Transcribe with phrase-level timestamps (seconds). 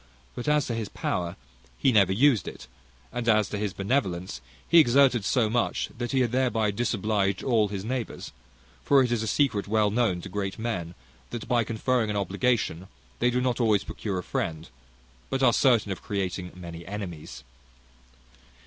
[0.33, 1.35] But as to his power,
[1.77, 2.65] he never used it;
[3.13, 7.67] and as to his benevolence, he exerted so much, that he had thereby disobliged all
[7.67, 8.31] his neighbours;
[8.83, 10.95] for it is a secret well known to great men,
[11.29, 12.87] that, by conferring an obligation,
[13.19, 14.69] they do not always procure a friend,
[15.29, 17.43] but are certain of creating many enemies.